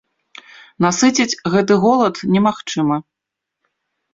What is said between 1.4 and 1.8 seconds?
гэты